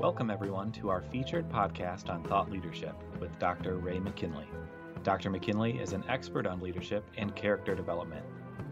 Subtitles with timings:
[0.00, 3.76] Welcome, everyone, to our featured podcast on thought leadership with Dr.
[3.76, 4.46] Ray McKinley.
[5.02, 5.30] Dr.
[5.30, 8.24] McKinley is an expert on leadership and character development.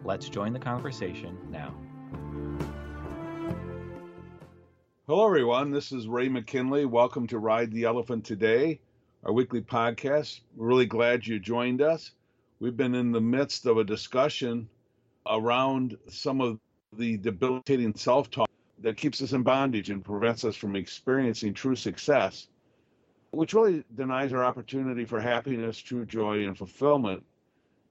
[0.04, 1.74] Let's join the conversation now.
[5.06, 5.70] Hello, everyone.
[5.70, 6.86] This is Ray McKinley.
[6.86, 8.80] Welcome to Ride the Elephant Today,
[9.22, 10.40] our weekly podcast.
[10.56, 12.12] We're really glad you joined us.
[12.60, 14.68] We've been in the midst of a discussion
[15.28, 16.58] around some of
[16.92, 21.76] the debilitating self talk that keeps us in bondage and prevents us from experiencing true
[21.76, 22.48] success,
[23.30, 27.24] which really denies our opportunity for happiness, true joy, and fulfillment.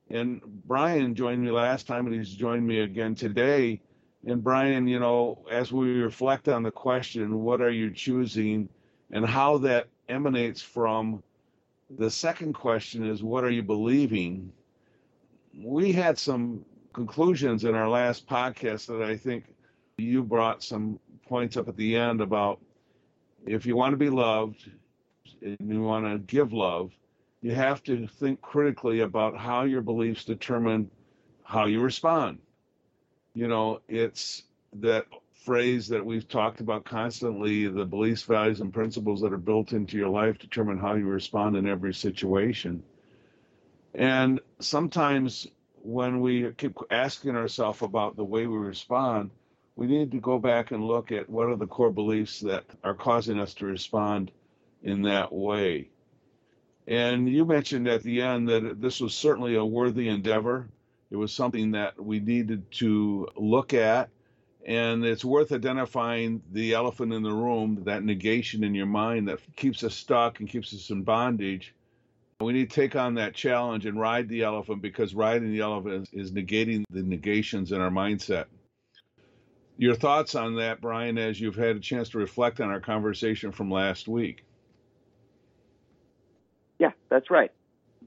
[0.10, 3.82] And Brian joined me last time, and he's joined me again today.
[4.26, 8.68] And Brian, you know, as we reflect on the question, what are you choosing,
[9.12, 11.24] and how that emanates from
[11.90, 14.52] the second question is, what are you believing?
[15.60, 19.46] We had some conclusions in our last podcast that I think
[19.98, 22.60] you brought some points up at the end about
[23.46, 24.70] if you want to be loved
[25.42, 26.92] and you want to give love,
[27.42, 30.92] you have to think critically about how your beliefs determine
[31.44, 32.40] how you respond.
[33.34, 35.06] You know, it's that
[35.46, 39.98] phrase that we've talked about constantly the beliefs, values, and principles that are built into
[39.98, 42.84] your life determine how you respond in every situation.
[43.94, 45.48] And sometimes
[45.82, 49.32] when we keep asking ourselves about the way we respond,
[49.76, 52.96] we need to go back and look at what are the core beliefs that are
[52.96, 54.32] causing us to respond
[54.84, 55.90] in that way.
[56.88, 60.70] And you mentioned at the end that this was certainly a worthy endeavor.
[61.12, 64.10] It was something that we needed to look at.
[64.66, 69.40] And it's worth identifying the elephant in the room, that negation in your mind that
[69.56, 71.74] keeps us stuck and keeps us in bondage.
[72.40, 76.08] We need to take on that challenge and ride the elephant because riding the elephant
[76.14, 78.46] is, is negating the negations in our mindset
[79.78, 83.52] your thoughts on that, Brian, as you've had a chance to reflect on our conversation
[83.52, 84.44] from last week.
[86.80, 87.52] Yeah, that's right.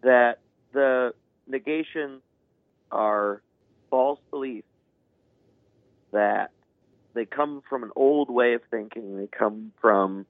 [0.02, 0.40] That
[0.72, 1.14] the
[1.46, 2.22] negations
[2.90, 3.40] are
[3.88, 4.66] false beliefs
[6.12, 6.50] that
[7.14, 9.16] they come from an old way of thinking.
[9.16, 10.26] They come from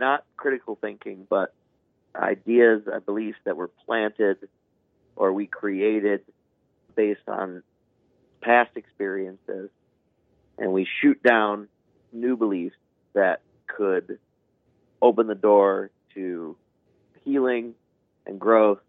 [0.00, 1.54] not critical thinking, but
[2.14, 4.48] ideas, uh, beliefs that were planted
[5.16, 6.22] or we created
[6.94, 7.62] based on
[8.40, 9.70] past experiences
[10.58, 11.68] and we shoot down
[12.12, 12.76] new beliefs
[13.14, 14.18] that could
[15.02, 16.56] open the door to
[17.24, 17.74] healing
[18.26, 18.80] and growth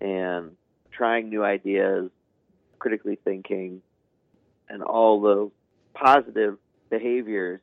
[0.00, 0.56] and
[0.90, 2.10] trying new ideas,
[2.78, 3.82] critically thinking,
[4.68, 5.50] and all those
[5.94, 6.58] positive
[6.90, 7.60] behaviors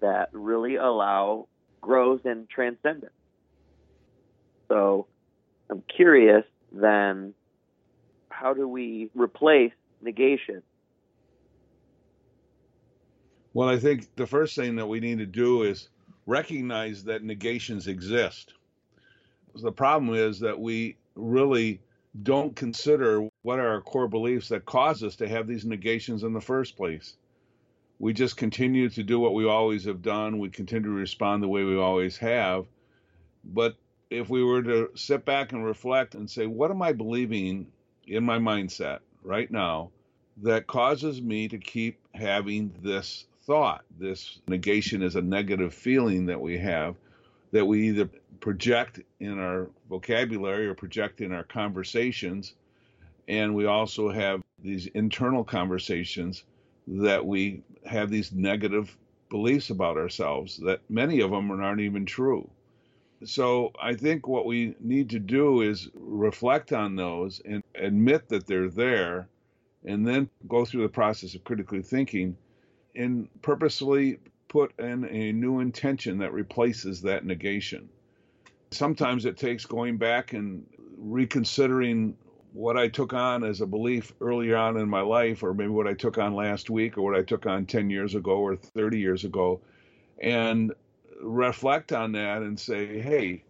[0.00, 1.46] that really allow
[1.80, 3.12] growth and transcendence.
[4.70, 5.06] So
[5.70, 7.34] I'm curious then,
[8.30, 10.62] how do we replace negation
[13.52, 15.88] well, I think the first thing that we need to do is
[16.26, 18.54] recognize that negations exist.
[19.54, 21.80] The problem is that we really
[22.22, 26.32] don't consider what are our core beliefs that cause us to have these negations in
[26.32, 27.16] the first place.
[27.98, 30.38] We just continue to do what we always have done.
[30.38, 32.66] We continue to respond the way we always have.
[33.44, 33.74] But
[34.10, 37.66] if we were to sit back and reflect and say, what am I believing
[38.06, 39.90] in my mindset right now
[40.42, 43.84] that causes me to keep having this thought.
[43.98, 46.96] This negation is a negative feeling that we have
[47.52, 52.54] that we either project in our vocabulary or project in our conversations.
[53.28, 56.44] And we also have these internal conversations
[56.86, 58.96] that we have these negative
[59.30, 62.48] beliefs about ourselves that many of them aren't even true.
[63.24, 68.46] So I think what we need to do is reflect on those and admit that
[68.46, 69.28] they're there
[69.84, 72.36] and then go through the process of critically thinking
[72.96, 77.88] and purposely put in a new intention that replaces that negation.
[78.70, 80.66] Sometimes it takes going back and
[80.96, 82.16] reconsidering
[82.52, 85.86] what I took on as a belief earlier on in my life, or maybe what
[85.86, 88.98] I took on last week, or what I took on 10 years ago or 30
[88.98, 89.60] years ago,
[90.20, 90.72] and
[91.22, 93.44] reflect on that and say, hey,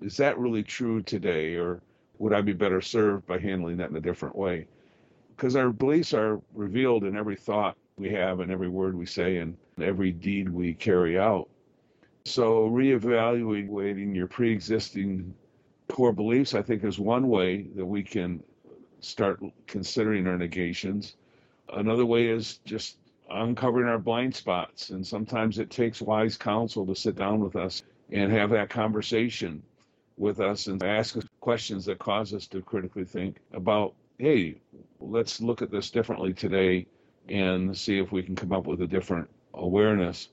[0.00, 1.54] is that really true today?
[1.54, 1.80] Or
[2.18, 4.66] would I be better served by handling that in a different way?
[5.36, 9.38] Because our beliefs are revealed in every thought we have and every word we say
[9.38, 11.48] and every deed we carry out.
[12.26, 15.34] So, reevaluating your pre existing
[15.88, 18.42] core beliefs, I think, is one way that we can
[19.00, 21.16] start considering our negations.
[21.68, 22.96] Another way is just
[23.30, 24.90] uncovering our blind spots.
[24.90, 29.62] And sometimes it takes wise counsel to sit down with us and have that conversation
[30.16, 34.56] with us and ask us questions that cause us to critically think about, hey,
[35.00, 36.86] let's look at this differently today
[37.28, 40.28] and see if we can come up with a different awareness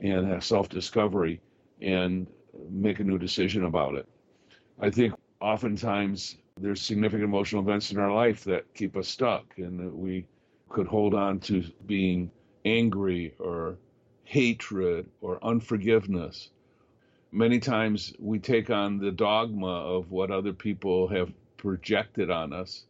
[0.00, 1.40] and self discovery
[1.80, 2.26] and
[2.68, 4.08] make a new decision about it.
[4.80, 9.80] I think oftentimes there's significant emotional events in our life that keep us stuck and
[9.80, 10.26] that we
[10.72, 12.30] could hold on to being
[12.64, 13.76] angry or
[14.24, 16.48] hatred or unforgiveness.
[17.30, 22.84] Many times we take on the dogma of what other people have projected on us.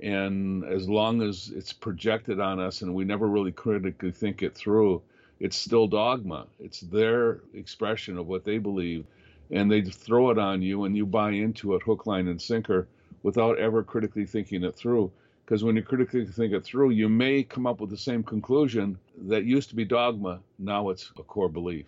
[0.00, 4.54] And as long as it's projected on us and we never really critically think it
[4.54, 5.02] through,
[5.40, 6.46] it's still dogma.
[6.60, 9.04] It's their expression of what they believe.
[9.50, 12.86] And they throw it on you and you buy into it hook, line, and sinker
[13.22, 15.10] without ever critically thinking it through.
[15.48, 18.98] Because when you critically think it through, you may come up with the same conclusion
[19.28, 21.86] that used to be dogma, now it's a core belief.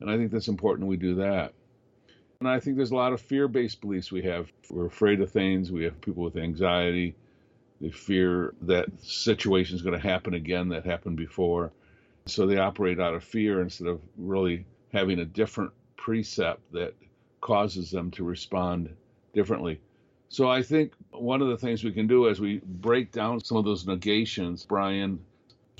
[0.00, 1.52] And I think that's important we do that.
[2.40, 4.50] And I think there's a lot of fear based beliefs we have.
[4.70, 7.14] We're afraid of things, we have people with anxiety,
[7.82, 11.70] they fear that situation is going to happen again that happened before.
[12.24, 16.94] So they operate out of fear instead of really having a different precept that
[17.42, 18.88] causes them to respond
[19.34, 19.82] differently.
[20.32, 23.58] So I think one of the things we can do as we break down some
[23.58, 25.22] of those negations, Brian,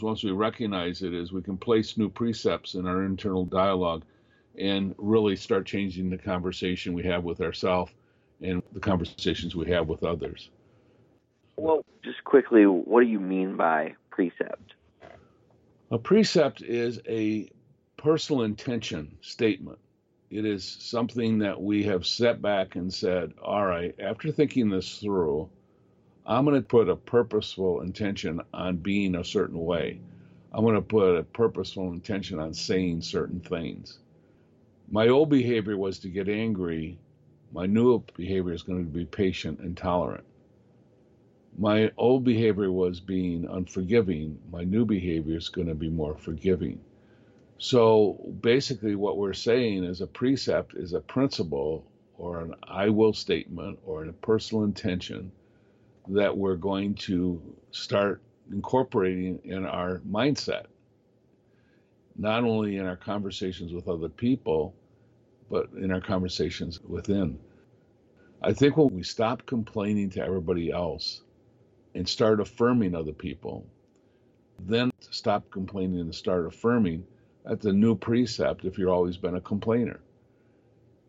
[0.02, 4.04] once we recognize it, is we can place new precepts in our internal dialogue
[4.58, 7.92] and really start changing the conversation we have with ourselves
[8.42, 10.50] and the conversations we have with others.
[11.56, 14.74] Well, just quickly, what do you mean by precept?
[15.90, 17.48] A precept is a
[17.96, 19.78] personal intention statement
[20.32, 24.96] it is something that we have set back and said, all right, after thinking this
[24.96, 25.50] through,
[26.24, 30.00] I'm going to put a purposeful intention on being a certain way.
[30.50, 33.98] I'm going to put a purposeful intention on saying certain things.
[34.90, 36.98] My old behavior was to get angry.
[37.52, 40.24] My new behavior is going to be patient and tolerant.
[41.58, 44.38] My old behavior was being unforgiving.
[44.50, 46.80] My new behavior is going to be more forgiving.
[47.62, 51.86] So basically, what we're saying is a precept is a principle
[52.18, 55.30] or an I will statement or a personal intention
[56.08, 58.20] that we're going to start
[58.50, 60.64] incorporating in our mindset,
[62.16, 64.74] not only in our conversations with other people,
[65.48, 67.38] but in our conversations within.
[68.42, 71.22] I think when we stop complaining to everybody else
[71.94, 73.64] and start affirming other people,
[74.58, 77.04] then stop complaining and start affirming
[77.44, 80.00] that's a new precept if you've always been a complainer.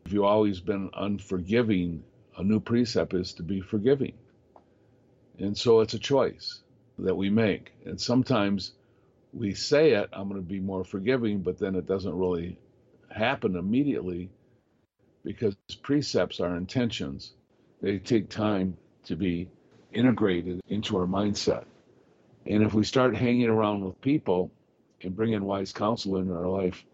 [0.05, 2.03] If you've always been unforgiving,
[2.37, 4.13] a new precept is to be forgiving.
[5.39, 6.61] And so it's a choice
[6.99, 7.71] that we make.
[7.85, 8.73] And sometimes
[9.31, 12.57] we say it, I'm going to be more forgiving, but then it doesn't really
[13.09, 14.29] happen immediately
[15.23, 17.33] because precepts are intentions.
[17.81, 19.49] They take time to be
[19.91, 21.65] integrated into our mindset.
[22.45, 24.51] And if we start hanging around with people
[25.03, 26.85] and bring in wise counsel into our life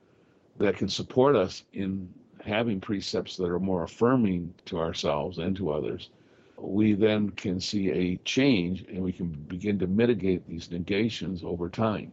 [0.58, 2.14] that can support us in
[2.44, 6.10] having precepts that are more affirming to ourselves and to others,
[6.58, 11.70] we then can see a change and we can begin to mitigate these negations over
[11.70, 12.12] time.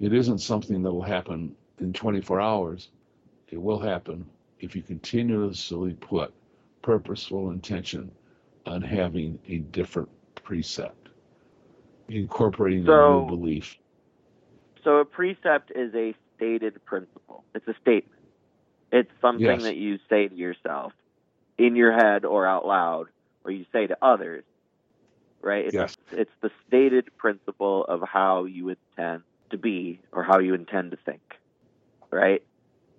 [0.00, 2.90] It isn't something that will happen in 24 hours.
[3.48, 4.26] It will happen
[4.60, 6.32] if you continuously put
[6.82, 8.10] purposeful intention
[8.66, 11.08] on having a different precept,
[12.08, 13.78] incorporating so, a new belief.
[14.84, 17.44] So a precept is a stated principle.
[17.54, 18.20] It's a statement.
[18.90, 19.62] It's something yes.
[19.62, 20.92] that you say to yourself
[21.58, 23.08] in your head or out loud,
[23.44, 24.44] or you say to others.
[25.40, 25.66] Right?
[25.66, 25.96] It's, yes.
[26.12, 30.96] it's the stated principle of how you intend to be or how you intend to
[30.96, 31.20] think.
[32.10, 32.42] Right?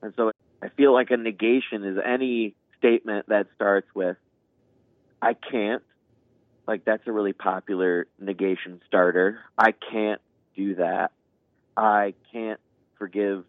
[0.01, 0.31] And so
[0.61, 4.17] I feel like a negation is any statement that starts with
[5.21, 5.83] I can't.
[6.67, 9.39] Like that's a really popular negation starter.
[9.57, 10.21] I can't
[10.55, 11.11] do that.
[11.79, 12.59] I can't
[12.97, 13.45] forgive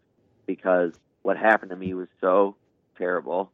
[0.47, 2.55] because what happened to me was so
[2.97, 3.51] terrible.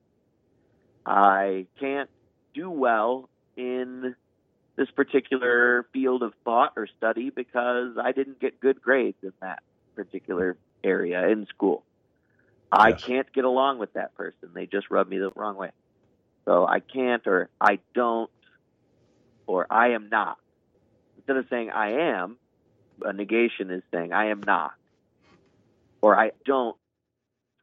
[1.06, 2.10] I can't
[2.52, 4.14] do well in
[4.76, 9.62] this particular field of thought or study because I didn't get good grades in that
[9.94, 11.82] particular area in school.
[12.70, 13.02] I yes.
[13.02, 14.50] can't get along with that person.
[14.52, 15.70] They just rub me the wrong way.
[16.44, 18.30] So I can't or I don't
[19.46, 20.36] or I am not.
[21.16, 22.36] Instead of saying I am,
[23.02, 24.72] a negation is saying I am not
[26.00, 26.76] or I don't.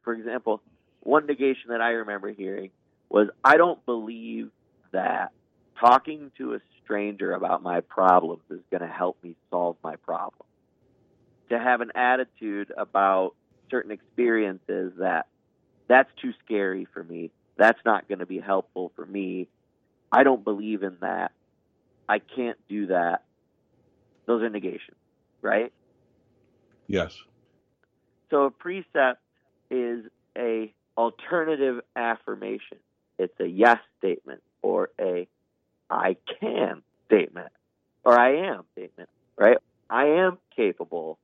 [0.02, 0.60] For example,
[1.00, 2.70] one negation that I remember hearing
[3.08, 4.50] was I don't believe
[4.92, 5.32] that
[5.80, 10.46] talking to a stranger about my problems is going to help me solve my problem.
[11.50, 13.34] To have an attitude about
[13.70, 15.26] certain experiences that
[15.88, 17.30] that's too scary for me.
[17.56, 19.48] That's not going to be helpful for me.
[20.10, 21.32] I don't believe in that.
[22.08, 23.22] I can't do that.
[24.26, 24.96] Those are negations,
[25.44, 25.72] right?
[26.86, 27.16] Yes.
[28.30, 29.20] So a precept
[29.70, 30.04] is
[30.36, 32.78] a alternative affirmation.
[33.18, 35.28] It's a yes statement or a
[35.88, 37.52] I can statement
[38.04, 39.58] or I am statement, right?
[39.88, 41.18] I am capable.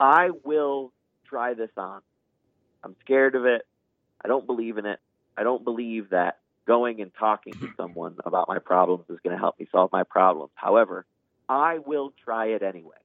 [0.00, 0.92] I will
[1.26, 2.00] try this on.
[2.82, 3.62] I'm scared of it.
[4.24, 4.98] I don't believe in it.
[5.36, 9.38] I don't believe that going and talking to someone about my problems is going to
[9.38, 10.50] help me solve my problems.
[10.54, 11.06] However,
[11.48, 12.96] I will try it anyway,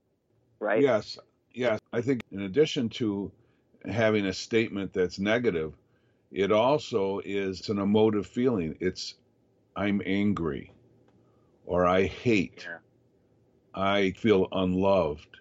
[0.62, 0.82] right?
[0.82, 1.18] Yes.
[1.53, 1.80] Yes.
[1.91, 3.32] I think in addition to
[3.86, 5.74] having a statement that's negative,
[6.32, 8.77] it also is an emotive feeling.
[8.80, 9.15] It's
[9.75, 10.72] I'm angry
[11.65, 12.68] or I hate.
[12.70, 12.77] Yeah.
[13.74, 15.39] I feel unloved.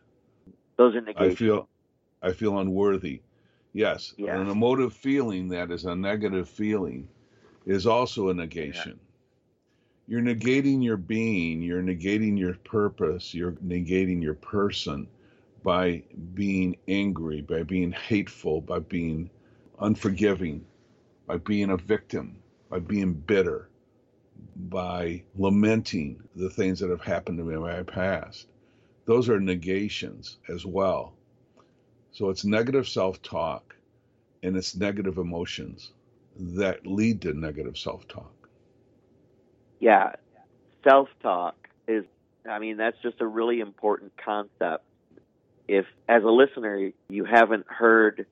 [0.77, 1.69] Those are I feel
[2.23, 3.23] I feel unworthy.
[3.73, 4.41] Yes, Yeah.
[4.41, 7.09] an emotive feeling that is a negative feeling
[7.67, 8.99] is also a negation.
[10.11, 15.07] You're negating your being, you're negating your purpose, you're negating your person
[15.63, 16.03] by
[16.35, 19.31] being angry, by being hateful, by being
[19.79, 20.67] unforgiving,
[21.29, 23.69] by being a victim, by being bitter,
[24.57, 28.49] by lamenting the things that have happened to me in my past.
[29.05, 31.15] Those are negations as well.
[32.11, 33.77] So it's negative self talk
[34.43, 35.93] and it's negative emotions
[36.37, 38.40] that lead to negative self talk.
[39.81, 40.13] Yeah,
[40.85, 41.57] self talk
[41.89, 42.05] is,
[42.49, 44.85] I mean, that's just a really important concept.
[45.67, 48.27] If, as a listener, you haven't heard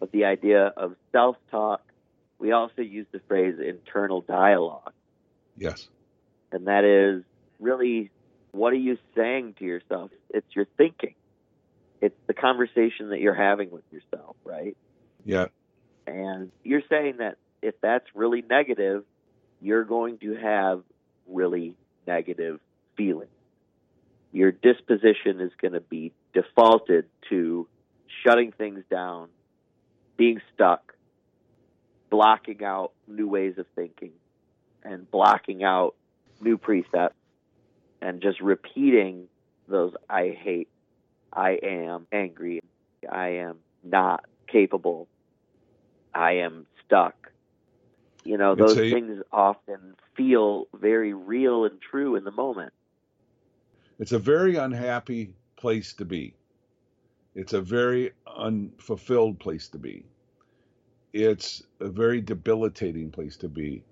[0.00, 1.82] of the idea of self talk,
[2.38, 4.92] we also use the phrase internal dialogue.
[5.56, 5.88] Yes.
[6.50, 7.24] And that is
[7.60, 8.10] really
[8.52, 10.10] what are you saying to yourself?
[10.30, 11.14] It's your thinking,
[12.00, 14.76] it's the conversation that you're having with yourself, right?
[15.24, 15.46] Yeah.
[16.06, 19.04] And you're saying that if that's really negative,
[19.60, 20.82] you're going to have
[21.28, 21.74] really
[22.06, 22.60] negative
[22.96, 23.30] feelings.
[24.32, 27.68] Your disposition is going to be defaulted to
[28.24, 29.28] shutting things down,
[30.16, 30.94] being stuck,
[32.10, 34.12] blocking out new ways of thinking,
[34.82, 35.94] and blocking out
[36.40, 37.16] new precepts,
[38.02, 39.28] and just repeating
[39.68, 40.68] those I hate,
[41.32, 42.60] I am angry,
[43.10, 45.08] I am not capable,
[46.14, 47.32] I am stuck.
[48.24, 52.72] You know, those a- things often feel very real and true in the moment.
[53.98, 56.34] It's a very unhappy place to be.
[57.34, 60.04] It's a very unfulfilled place to be.
[61.12, 63.84] It's a very debilitating place to be.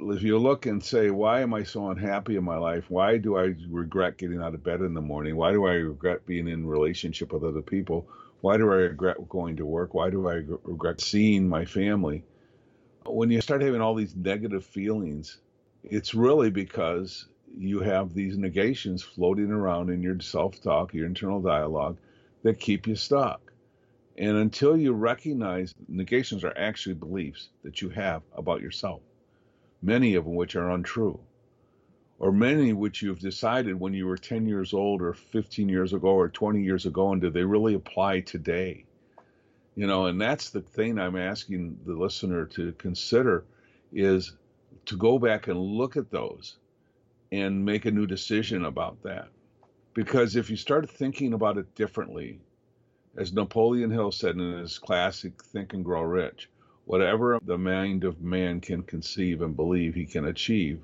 [0.00, 2.84] If you look and say, Why am I so unhappy in my life?
[2.88, 5.36] Why do I regret getting out of bed in the morning?
[5.36, 8.08] Why do I regret being in relationship with other people?
[8.40, 9.94] Why do I regret going to work?
[9.94, 12.22] Why do I regret seeing my family?
[13.10, 15.38] When you start having all these negative feelings,
[15.82, 21.40] it's really because you have these negations floating around in your self talk, your internal
[21.40, 21.98] dialogue
[22.42, 23.52] that keep you stuck.
[24.18, 29.00] And until you recognize negations are actually beliefs that you have about yourself,
[29.80, 31.20] many of which are untrue,
[32.18, 36.08] or many which you've decided when you were 10 years old or 15 years ago
[36.08, 38.84] or 20 years ago, and do they really apply today?
[39.78, 43.44] You know, and that's the thing I'm asking the listener to consider
[43.92, 44.32] is
[44.86, 46.56] to go back and look at those
[47.30, 49.28] and make a new decision about that.
[49.94, 52.40] Because if you start thinking about it differently,
[53.16, 56.50] as Napoleon Hill said in his classic Think and Grow Rich,
[56.86, 60.80] whatever the mind of man can conceive and believe he can achieve,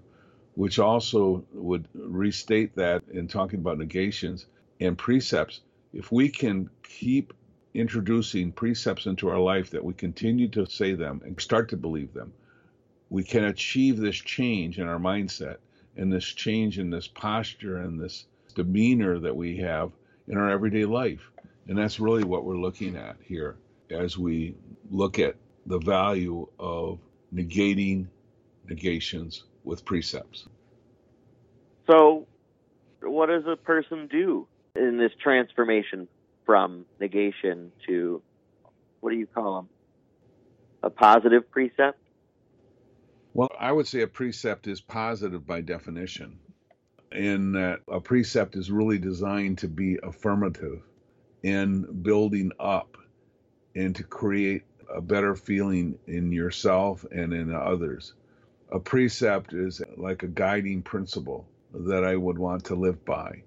[0.54, 4.46] which also would restate that in talking about negations
[4.78, 5.62] and precepts.
[5.92, 7.32] If we can keep
[7.75, 12.14] introducing precepts into our life that we continue to say them and start to believe
[12.14, 12.33] them,
[13.11, 15.57] we can achieve this change in our mindset
[15.97, 19.90] and this change in this posture and this demeanor that we have
[20.28, 21.31] in our everyday life.
[21.69, 23.57] And that's really what we're looking at here
[23.90, 24.54] as we
[24.90, 26.99] look at the value of
[27.35, 28.07] negating
[28.69, 30.47] negations with precepts.
[31.87, 32.26] So,
[33.02, 36.09] what does a person do in this transformation
[36.44, 38.22] from negation to
[39.00, 39.68] what do you call them?
[40.82, 41.98] A positive precept?
[43.34, 46.38] Well, I would say a precept is positive by definition,
[47.12, 50.82] in that a precept is really designed to be affirmative
[51.42, 52.96] and building up
[53.74, 54.62] and to create
[54.94, 58.14] a better feeling in yourself and in others.
[58.72, 63.42] A precept is like a guiding principle that I would want to live by.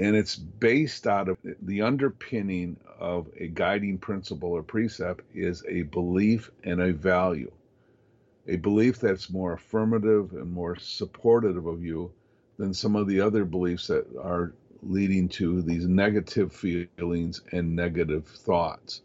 [0.00, 5.82] And it's based out of the underpinning of a guiding principle or precept is a
[5.82, 7.52] belief and a value.
[8.48, 12.12] a belief that's more affirmative and more supportive of you
[12.58, 18.26] than some of the other beliefs that are leading to these negative feelings and negative
[18.26, 19.02] thoughts.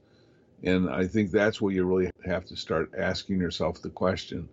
[0.64, 4.50] And I think that's where you really have to start asking yourself the question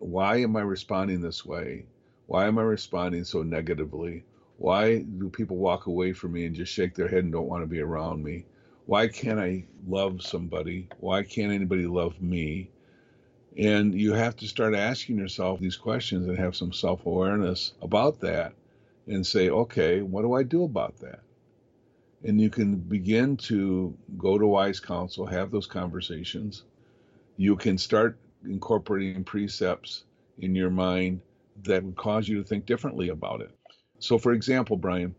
[0.00, 1.86] why am I responding this way?
[2.26, 4.26] Why am I responding so negatively?
[4.56, 7.62] Why do people walk away from me and just shake their head and don't want
[7.62, 8.46] to be around me?
[8.86, 10.88] Why can't I love somebody?
[11.00, 12.70] Why can't anybody love me?
[13.56, 18.20] And you have to start asking yourself these questions and have some self awareness about
[18.20, 18.54] that
[19.06, 21.20] and say, okay, what do I do about that?
[22.24, 26.64] And you can begin to go to wise counsel, have those conversations.
[27.36, 30.04] You can start incorporating precepts
[30.38, 31.20] in your mind
[31.64, 33.53] that would cause you to think differently about it.
[33.98, 35.14] So, for example, Brian,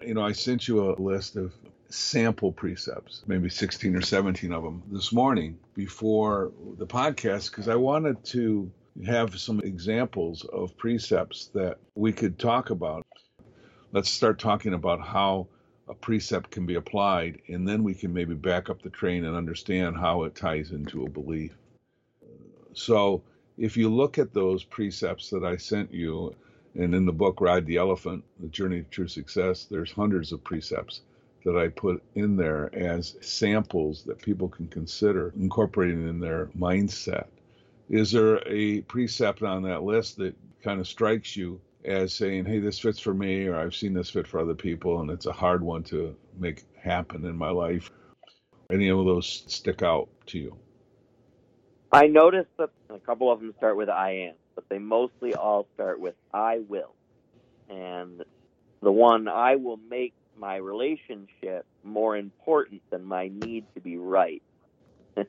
[0.00, 1.52] you know, I sent you a list of
[1.88, 7.74] sample precepts, maybe 16 or 17 of them this morning before the podcast, because I
[7.74, 8.70] wanted to
[9.06, 13.04] have some examples of precepts that we could talk about.
[13.92, 15.48] Let's start talking about how
[15.88, 19.36] a precept can be applied, and then we can maybe back up the train and
[19.36, 21.52] understand how it ties into a belief.
[22.72, 23.22] So,
[23.58, 26.34] if you look at those precepts that I sent you,
[26.74, 30.44] and in the book Ride the Elephant, The Journey to True Success, there's hundreds of
[30.44, 31.02] precepts
[31.44, 37.26] that I put in there as samples that people can consider incorporating in their mindset.
[37.88, 42.58] Is there a precept on that list that kind of strikes you as saying, hey,
[42.58, 45.32] this fits for me, or I've seen this fit for other people, and it's a
[45.32, 47.90] hard one to make happen in my life?
[48.70, 50.56] Any of those stick out to you?
[51.90, 55.66] I noticed that a couple of them start with I am, but they mostly all
[55.74, 56.94] start with I will.
[57.70, 58.22] And
[58.82, 64.42] the one I will make my relationship more important than my need to be right.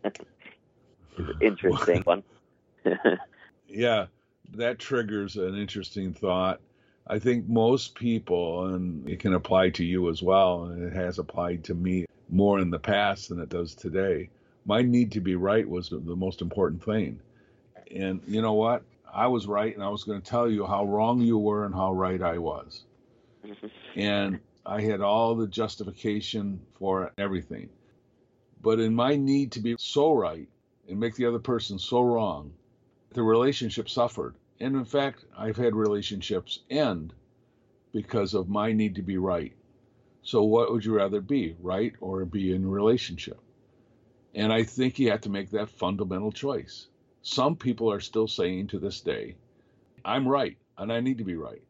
[1.42, 2.24] interesting one.
[3.70, 4.08] yeah,
[4.54, 6.60] that triggers an interesting thought.
[7.08, 11.20] I think most people, and it can apply to you as well, and it has
[11.20, 14.30] applied to me more in the past than it does today.
[14.66, 17.20] My need to be right was the most important thing.
[17.94, 18.84] And you know what?
[19.14, 21.76] I was right, and I was going to tell you how wrong you were and
[21.76, 22.86] how right I was.
[23.96, 27.70] and I had all the justification for everything.
[28.62, 30.48] But in my need to be so right
[30.88, 32.54] and make the other person so wrong,
[33.10, 34.36] the relationship suffered.
[34.60, 37.14] And in fact, I've had relationships end
[37.92, 39.54] because of my need to be right.
[40.24, 43.40] So, what would you rather be, right or be in a relationship?
[44.36, 46.88] And I think you have to make that fundamental choice.
[47.22, 49.36] Some people are still saying to this day,
[50.04, 51.62] I'm right and I need to be right.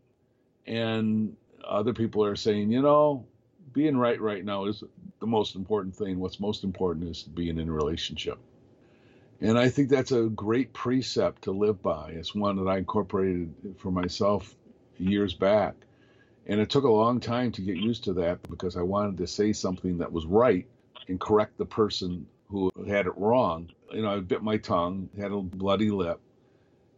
[0.66, 1.36] And
[1.68, 3.26] other people are saying, you know,
[3.74, 4.84] being right right now is
[5.20, 6.20] the most important thing.
[6.20, 8.38] What's most important is being in a relationship.
[9.40, 12.12] And I think that's a great precept to live by.
[12.12, 14.54] It's one that I incorporated for myself
[15.00, 15.76] years back.
[16.46, 19.28] And it took a long time to get used to that because I wanted to
[19.28, 20.68] say something that was right
[21.08, 23.70] and correct the person who had it wrong.
[23.92, 26.20] You know, I bit my tongue, had a bloody lip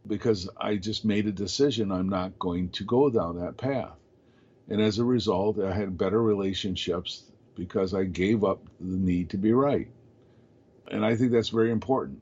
[0.08, 3.96] because I just made a decision I'm not going to go down that path.
[4.70, 7.24] And as a result, I had better relationships
[7.56, 9.88] because I gave up the need to be right.
[10.90, 12.22] And I think that's very important.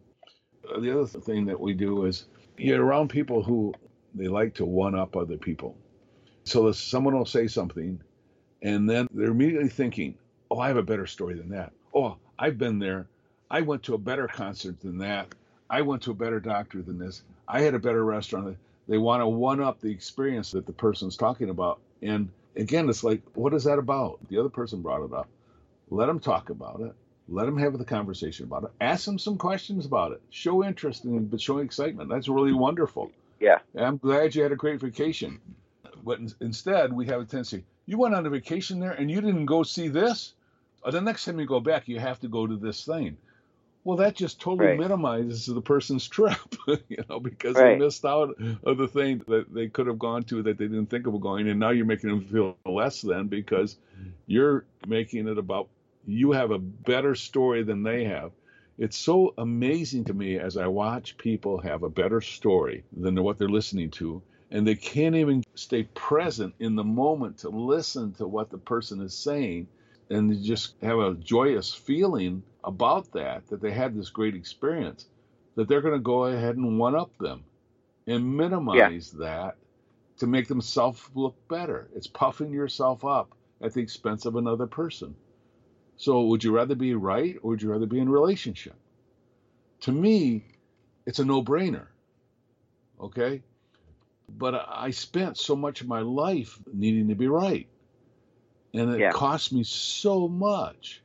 [0.69, 2.25] Uh, the other thing that we do is
[2.57, 3.73] you're around people who
[4.13, 5.75] they like to one up other people.
[6.43, 8.01] So someone will say something,
[8.61, 10.17] and then they're immediately thinking,
[10.49, 11.71] oh, I have a better story than that.
[11.93, 13.07] Oh, I've been there.
[13.51, 15.35] I went to a better concert than that.
[15.69, 17.21] I went to a better doctor than this.
[17.49, 18.57] I had a better restaurant.
[18.87, 21.81] They want to one up the experience that the person's talking about.
[22.01, 24.19] And again, it's like, what is that about?
[24.29, 25.27] The other person brought it up.
[25.89, 26.95] Let them talk about it.
[27.27, 28.71] Let them have the conversation about it.
[28.79, 30.21] Ask them some questions about it.
[30.29, 32.09] Show interest in but show excitement.
[32.09, 33.11] That's really wonderful.
[33.41, 33.59] Yeah.
[33.75, 35.41] I'm glad you had a great vacation.
[36.05, 37.65] But in, instead, we have a tendency.
[37.85, 40.35] You went on a vacation there and you didn't go see this.
[40.85, 43.17] Uh, the next time you go back, you have to go to this thing.
[43.83, 44.79] Well, that just totally right.
[44.79, 46.37] minimizes the person's trip,
[46.87, 47.79] you know, because right.
[47.79, 50.87] they missed out of the thing that they could have gone to that they didn't
[50.87, 53.77] think of going, and now you're making them feel less than because
[54.27, 55.67] you're making it about
[56.05, 58.31] you have a better story than they have.
[58.77, 63.37] It's so amazing to me as I watch people have a better story than what
[63.37, 68.27] they're listening to, and they can't even stay present in the moment to listen to
[68.27, 69.67] what the person is saying
[70.11, 75.05] and they just have a joyous feeling about that, that they had this great experience,
[75.55, 77.43] that they're going to go ahead and one up them
[78.07, 79.25] and minimize yeah.
[79.25, 79.55] that
[80.17, 81.89] to make themselves look better.
[81.95, 85.15] It's puffing yourself up at the expense of another person.
[85.97, 88.75] So, would you rather be right or would you rather be in relationship?
[89.81, 90.43] To me,
[91.05, 91.87] it's a no brainer.
[92.99, 93.43] Okay.
[94.29, 97.67] But I spent so much of my life needing to be right.
[98.73, 99.11] And it Yeah.
[99.11, 101.03] cost me so much.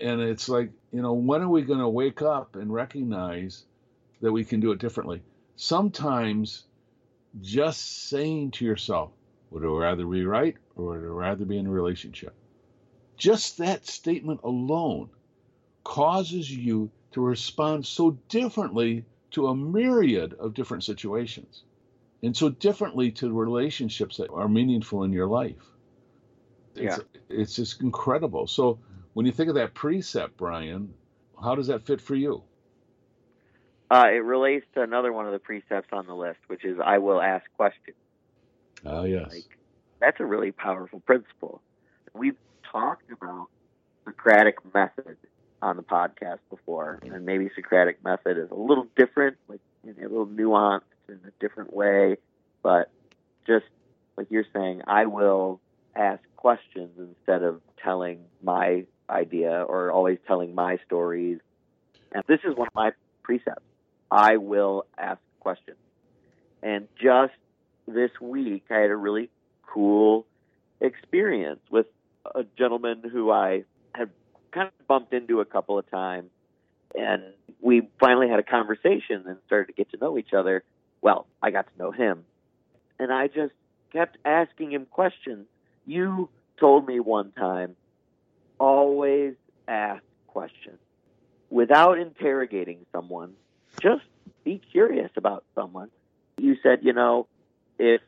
[0.00, 3.66] And it's like, you know, when are we going to wake up and recognize
[4.20, 5.22] that we can do it differently?
[5.56, 6.66] Sometimes
[7.40, 9.12] just saying to yourself,
[9.50, 12.34] would I rather be right or would I rather be in a relationship?
[13.16, 15.10] Just that statement alone
[15.84, 21.64] causes you to respond so differently to a myriad of different situations
[22.22, 25.73] and so differently to relationships that are meaningful in your life.
[26.76, 28.46] It's, it's just incredible.
[28.46, 28.78] So
[29.12, 30.92] when you think of that precept, Brian,
[31.42, 32.42] how does that fit for you?
[33.90, 36.98] Uh, it relates to another one of the precepts on the list, which is I
[36.98, 37.96] will ask questions.
[38.84, 39.30] Oh, yes.
[39.30, 39.58] Like
[40.00, 41.60] that's a really powerful principle.
[42.12, 42.36] We've
[42.70, 43.48] talked about
[44.04, 45.16] Socratic method
[45.62, 50.26] on the podcast before, and maybe Socratic method is a little different, like a little
[50.26, 52.16] nuanced in a different way,
[52.62, 52.90] but
[53.46, 53.64] just
[54.16, 55.60] like you're saying, I will
[55.96, 61.38] ask questions instead of telling my idea or always telling my stories.
[62.12, 63.62] And this is one of my precepts.
[64.10, 65.76] I will ask questions.
[66.62, 67.32] And just
[67.86, 69.30] this week, I had a really
[69.66, 70.26] cool
[70.80, 71.86] experience with
[72.34, 74.10] a gentleman who I had
[74.52, 76.30] kind of bumped into a couple of times.
[76.94, 77.22] And
[77.60, 80.62] we finally had a conversation and started to get to know each other.
[81.02, 82.24] Well, I got to know him.
[82.98, 83.52] And I just
[83.92, 85.46] kept asking him questions.
[85.86, 87.76] You told me one time,
[88.58, 89.34] always
[89.68, 90.78] ask questions
[91.50, 93.34] without interrogating someone.
[93.80, 94.04] Just
[94.44, 95.90] be curious about someone.
[96.38, 97.26] You said, you know,
[97.78, 98.00] if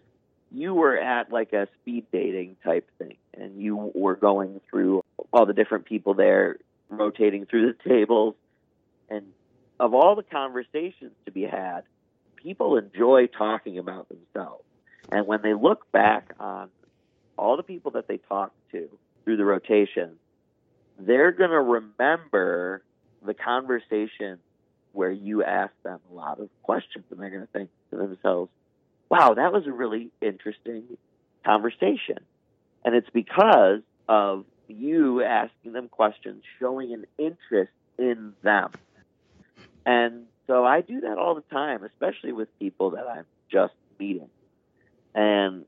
[0.53, 5.47] you were at like a speed dating type thing and you were going through all
[5.47, 6.57] the different people there
[6.89, 8.35] rotating through the tables
[9.11, 9.27] and
[9.81, 11.83] of all the conversations to be had
[12.37, 14.63] people enjoy talking about themselves
[15.11, 16.69] and when they look back on
[17.37, 18.89] all the people that they talk to
[19.25, 20.13] through the rotation
[20.99, 22.83] they're going to remember
[23.25, 24.39] the conversation
[24.93, 28.51] where you ask them a lot of questions and they're going to think to themselves
[29.09, 30.85] wow, that was a really interesting
[31.45, 32.19] conversation.
[32.85, 38.73] And it's because of you asking them questions, showing an interest in them.
[39.85, 44.29] And so I do that all the time, especially with people that I'm just meeting.
[45.15, 45.65] And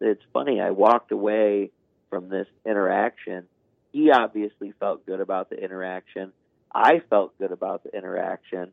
[0.00, 1.70] it's funny, I walked away
[2.10, 3.46] from this interaction.
[3.92, 6.32] He obviously felt good about the interaction.
[6.74, 8.72] I felt good about the interaction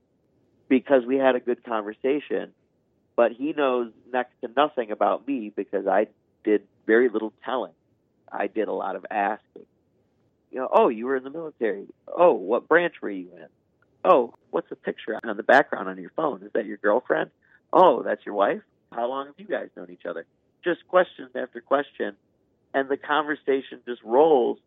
[0.68, 2.54] because we had a good conversation
[3.16, 6.08] but he knows next to nothing about me because I
[6.44, 7.74] did very little telling.
[8.32, 9.66] I did a lot of asking.
[10.52, 11.86] You know, oh, you were in the military.
[12.08, 13.48] Oh, what branch were you in?
[14.06, 16.44] Oh, what's the picture on the background on your phone?
[16.44, 17.32] Is that your girlfriend?
[17.72, 18.62] Oh, that's your wife?
[18.92, 20.26] How long have you guys known each other?
[20.64, 22.16] Just question after question.
[22.74, 24.58] And the conversation just rolls.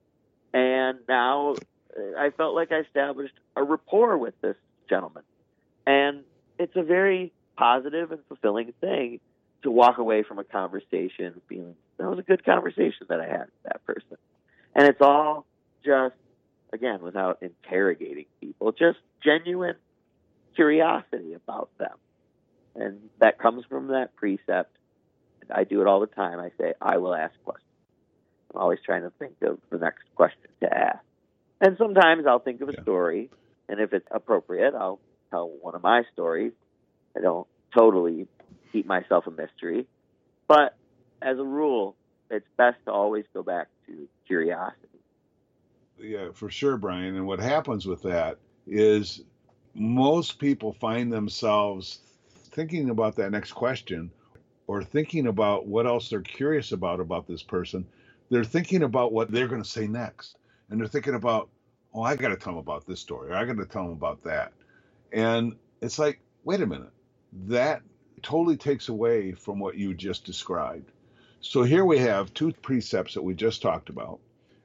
[0.53, 1.55] And now
[1.97, 4.57] uh, I felt like I established a rapport with this
[4.89, 5.25] gentleman.
[5.87, 6.25] And
[6.59, 9.21] it's a very positive and fulfilling thing
[9.63, 13.47] to walk away from a conversation feeling that was a good conversation that I had
[13.47, 14.17] with that person.
[14.75, 15.47] And it's all
[15.85, 16.15] just,
[16.73, 19.77] again, without interrogating people, just genuine
[20.55, 21.97] curiosity about them.
[22.75, 24.77] And that comes from that precept.
[25.55, 26.39] I do it all the time.
[26.41, 27.63] I say, I will ask questions.
[28.55, 30.99] I'm always trying to think of the next question to ask.
[31.61, 32.83] And sometimes I'll think of a Yeah.
[32.83, 33.31] story,
[33.69, 36.53] and if it's appropriate, I'll tell one of my stories.
[37.17, 38.29] I don't totally
[38.73, 39.87] keep myself a mystery.
[40.49, 40.77] But
[41.23, 41.97] as a rule,
[42.31, 45.01] it's best to always go back to curiosity.
[45.99, 47.17] Yeah, for sure, Brian.
[47.17, 49.23] And what happens with that is
[49.75, 52.01] most people find themselves
[52.51, 54.11] thinking about that next question
[54.67, 57.87] or thinking about what else they're curious about about this person.
[58.31, 60.37] They're thinking about what they're going to say next.
[60.69, 61.49] And they're thinking about,
[61.95, 63.31] oh, I got to tell them about this story.
[63.31, 64.53] Or I got to tell them about that.
[65.13, 66.91] And it's like, wait a minute.
[67.47, 67.83] That
[68.23, 70.91] totally takes away from what you just described.
[71.41, 74.19] So here we have two precepts that we just talked about.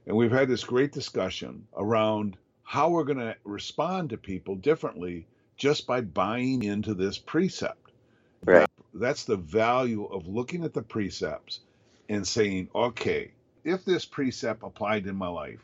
[0.07, 5.27] And we've had this great discussion around how we're going to respond to people differently
[5.57, 7.90] just by buying into this precept.
[8.93, 11.62] That's the value of looking at the precepts
[12.10, 13.32] and saying, okay,
[13.63, 15.60] if this precept applied in my life,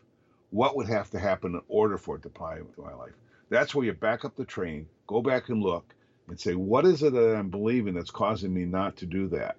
[0.51, 3.13] what would have to happen in order for it to apply to my life?
[3.49, 5.93] That's where you back up the train, go back and look
[6.27, 9.57] and say, what is it that I'm believing that's causing me not to do that?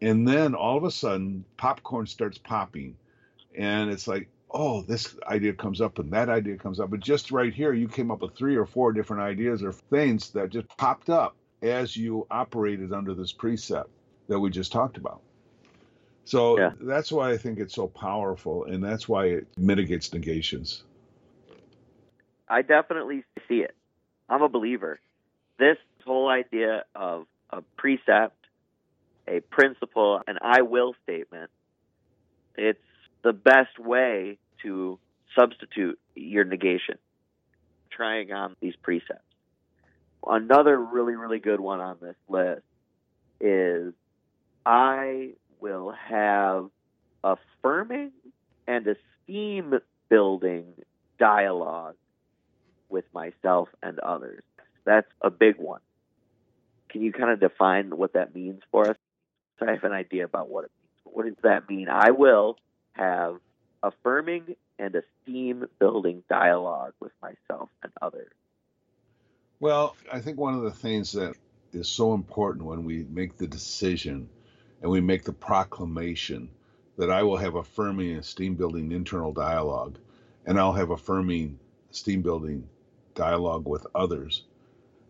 [0.00, 2.96] And then all of a sudden, popcorn starts popping
[3.54, 7.30] and it's like oh this idea comes up and that idea comes up but just
[7.30, 10.68] right here you came up with three or four different ideas or things that just
[10.76, 13.88] popped up as you operated under this precept
[14.28, 15.22] that we just talked about.
[16.24, 16.72] So Yeah.
[16.80, 20.84] that's why I think it's so powerful, and that's why it mitigates negations.
[22.48, 23.74] I definitely see it.
[24.28, 25.00] I'm a believer.
[25.58, 28.36] This whole idea of a precept,
[29.26, 31.50] a principle, an I will statement,
[32.56, 32.78] it's
[33.22, 34.98] the best way to
[35.34, 36.98] substitute your negation,
[37.90, 39.33] trying on these precepts.
[40.26, 42.62] Another really, really good one on this list
[43.40, 43.92] is
[44.64, 46.68] I will have
[47.22, 48.12] affirming
[48.66, 49.74] and esteem
[50.08, 50.66] building
[51.18, 51.96] dialogue
[52.88, 54.42] with myself and others.
[54.84, 55.80] That's a big one.
[56.90, 58.96] Can you kind of define what that means for us?
[59.58, 61.14] So I have an idea about what it means.
[61.14, 61.88] What does that mean?
[61.88, 62.56] I will
[62.92, 63.36] have
[63.82, 68.32] affirming and esteem building dialogue with myself and others.
[69.60, 71.36] Well, I think one of the things that
[71.72, 74.28] is so important when we make the decision
[74.82, 76.50] and we make the proclamation
[76.96, 79.98] that I will have affirming and esteem building internal dialogue
[80.46, 81.58] and I'll have affirming
[81.90, 82.68] steam building
[83.14, 84.44] dialogue with others,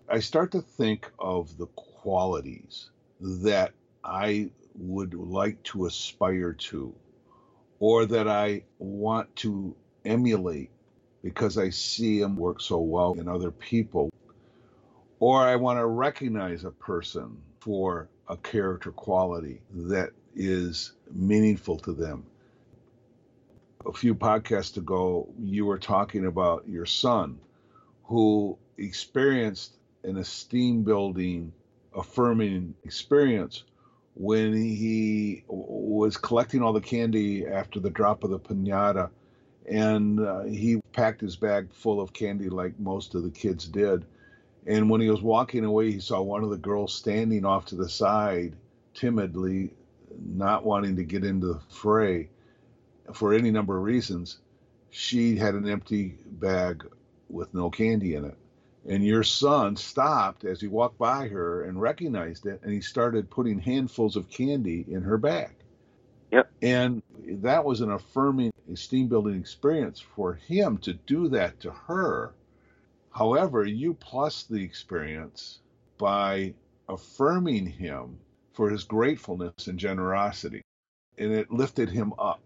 [0.08, 3.72] I start to think of the qualities that
[4.04, 6.94] I would like to aspire to
[7.80, 10.70] or that I want to emulate
[11.22, 14.10] because I see them work so well in other people
[15.24, 21.94] or I want to recognize a person for a character quality that is meaningful to
[21.94, 22.26] them.
[23.86, 27.38] A few podcasts ago, you were talking about your son
[28.02, 31.54] who experienced an esteem building,
[31.96, 33.64] affirming experience
[34.16, 39.08] when he was collecting all the candy after the drop of the pinata.
[39.66, 44.04] And uh, he packed his bag full of candy like most of the kids did
[44.66, 47.76] and when he was walking away, he saw one of the girls standing off to
[47.76, 48.56] the side,
[48.94, 49.70] timidly,
[50.18, 52.30] not wanting to get into the fray
[53.12, 54.38] for any number of reasons.
[54.90, 56.86] She had an empty bag
[57.28, 58.38] with no candy in it.
[58.86, 63.30] And your son stopped as he walked by her and recognized it, and he started
[63.30, 65.54] putting handfuls of candy in her bag.
[66.30, 66.50] Yep.
[66.62, 72.34] And that was an affirming, esteem building experience for him to do that to her
[73.14, 75.60] However, you plus the experience
[75.98, 76.52] by
[76.88, 78.18] affirming him
[78.52, 80.62] for his gratefulness and generosity,
[81.16, 82.40] and it lifted him up.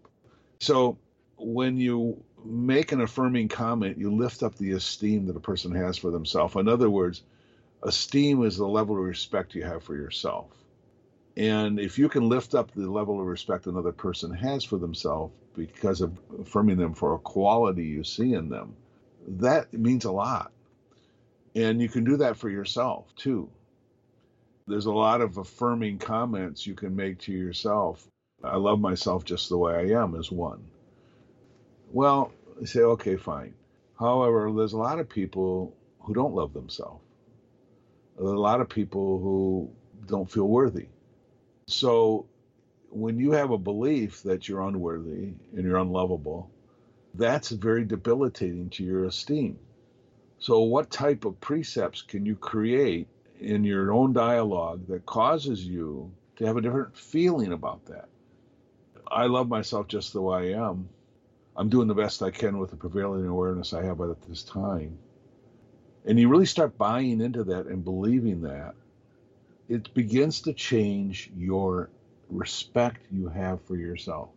[0.59, 0.99] So
[1.37, 5.97] when you make an affirming comment, you lift up the esteem that a person has
[5.97, 6.55] for themselves.
[6.55, 7.23] In other words,
[7.81, 10.51] esteem is the level of respect you have for yourself.
[11.35, 15.33] And if you can lift up the level of respect another person has for themselves
[15.55, 18.75] because of affirming them for a quality you see in them,
[19.27, 20.51] that means a lot.
[21.59, 23.49] And you can do that for yourself too.
[24.65, 28.07] There's a lot of affirming comments you can make to yourself.
[28.41, 30.63] I love myself just the way I am, is one.
[31.91, 33.55] Well, you say, okay, fine.
[33.99, 37.03] However, there's a lot of people who don't love themselves.
[38.15, 39.69] There's a lot of people who
[40.05, 40.87] don't feel worthy.
[41.67, 42.27] So
[42.89, 46.49] when you have a belief that you're unworthy and you're unlovable,
[47.15, 49.59] that's very debilitating to your esteem.
[50.39, 53.07] So, what type of precepts can you create
[53.41, 58.07] in your own dialogue that causes you to have a different feeling about that?
[59.11, 60.87] I love myself just the way I am.
[61.57, 64.97] I'm doing the best I can with the prevailing awareness I have at this time.
[66.05, 68.75] And you really start buying into that and believing that,
[69.67, 71.89] it begins to change your
[72.29, 74.29] respect you have for yourself.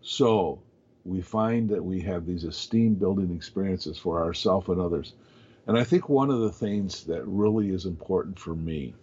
[0.00, 0.60] So,
[1.04, 5.14] we find that we have these esteem building experiences for ourselves and others.
[5.66, 8.94] And I think one of the things that really is important for me,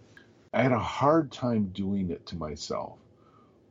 [0.52, 2.98] I had a hard time doing it to myself.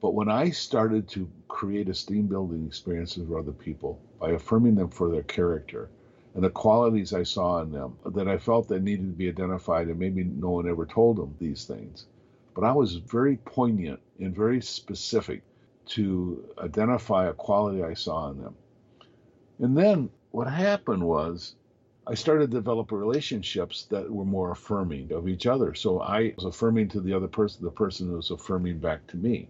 [0.02, 4.90] But when I started to create esteem building experiences for other people by affirming them
[4.90, 5.90] for their character
[6.36, 9.88] and the qualities I saw in them that I felt that needed to be identified,
[9.88, 12.06] and maybe no one ever told them these things.
[12.54, 15.42] But I was very poignant and very specific
[15.90, 18.56] to identify a quality I saw in them.
[19.60, 21.56] And then what happened was
[22.06, 25.74] I started to develop relationships that were more affirming of each other.
[25.74, 29.50] So I was affirming to the other person, the person was affirming back to me.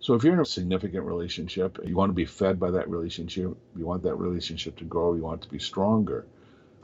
[0.00, 3.56] So if you're in a significant relationship, you want to be fed by that relationship,
[3.76, 6.26] you want that relationship to grow, you want to be stronger.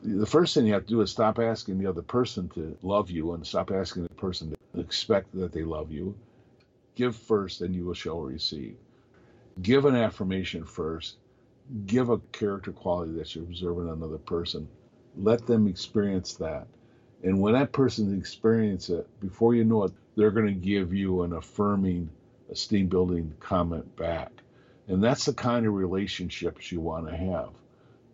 [0.02, 3.10] The first thing you have to do is stop asking the other person to love
[3.10, 6.14] you and stop asking the person to expect that they love you
[6.98, 8.76] Give first, and you will shall receive.
[9.62, 11.18] Give an affirmation first.
[11.86, 14.66] Give a character quality that you observe in another person.
[15.16, 16.66] Let them experience that.
[17.22, 21.22] And when that person experiences it, before you know it, they're going to give you
[21.22, 22.10] an affirming,
[22.50, 24.32] esteem building comment back.
[24.88, 27.50] And that's the kind of relationships you want to have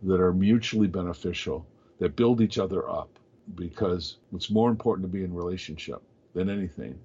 [0.03, 1.65] that are mutually beneficial,
[2.01, 3.09] that build each other up.
[3.55, 6.03] Because it's more important to be in relationship
[6.35, 6.99] than anything.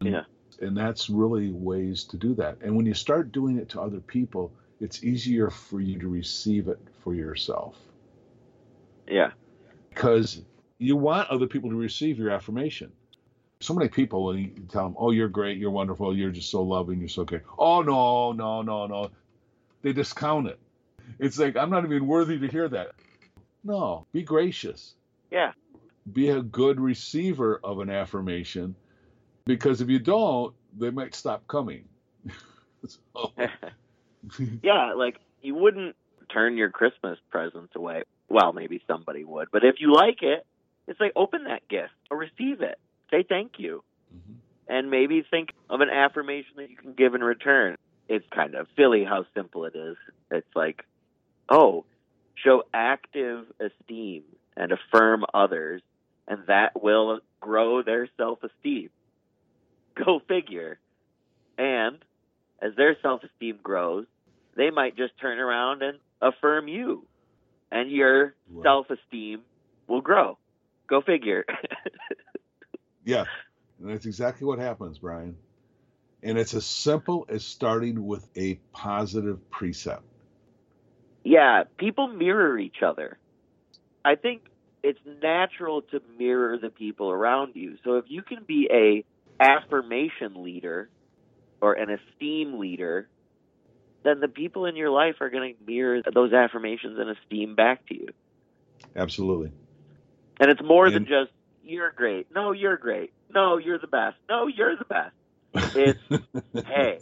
[0.00, 0.24] Yeah.
[0.62, 2.58] And that's really ways to do that.
[2.62, 6.68] And when you start doing it to other people, it's easier for you to receive
[6.68, 7.76] it for yourself.
[9.06, 9.32] Yeah.
[9.90, 10.40] Because
[10.78, 12.92] you want other people to receive your affirmation.
[13.60, 16.62] So many people, when you tell them, "Oh, you're great, you're wonderful, you're just so
[16.62, 19.10] loving, you're so good," oh no, no, no, no,
[19.82, 20.58] they discount it.
[21.20, 22.92] It's like I'm not even worthy to hear that.
[23.62, 24.94] No, be gracious.
[25.30, 25.52] Yeah.
[26.12, 28.74] Be a good receiver of an affirmation,
[29.44, 31.84] because if you don't, they might stop coming.
[32.86, 33.32] so,
[34.62, 35.96] yeah, like you wouldn't
[36.32, 38.02] turn your Christmas presents away.
[38.28, 40.46] Well, maybe somebody would, but if you like it,
[40.88, 42.78] it's like open that gift or receive it.
[43.10, 43.82] Say thank you.
[44.14, 44.36] Mhm.
[44.68, 47.76] And maybe think of an affirmation that you can give in return.
[48.08, 49.96] It's kind of silly how simple it is.
[50.30, 50.84] It's like,
[51.48, 51.84] oh,
[52.34, 54.22] show active esteem
[54.56, 55.82] and affirm others,
[56.26, 58.90] and that will grow their self esteem.
[59.96, 60.78] Go figure.
[61.58, 62.04] And
[62.62, 64.06] as their self esteem grows,
[64.56, 67.06] they might just turn around and affirm you,
[67.70, 68.62] and your Right.
[68.62, 69.42] self esteem
[69.88, 70.38] will grow.
[70.88, 71.44] Go figure.
[73.04, 73.26] Yeah,
[73.78, 75.36] and that's exactly what happens, Brian.
[76.22, 80.04] And it's as simple as starting with a positive precept.
[81.24, 83.18] yeah, people mirror each other.
[84.04, 84.42] I think
[84.82, 87.76] it's natural to mirror the people around you.
[87.84, 89.04] So if you can be a
[89.42, 90.88] affirmation leader
[91.60, 93.08] or an esteem leader,
[94.04, 97.86] then the people in your life are going to mirror those affirmations and esteem back
[97.86, 98.08] to you.
[98.96, 99.52] Absolutely.
[100.40, 101.30] And it's more than just
[101.62, 102.26] you're great.
[102.34, 103.12] No, you're great.
[103.32, 104.16] No, you're the best.
[104.28, 105.76] No, you're the best.
[105.76, 106.00] It's
[106.66, 106.98] hey,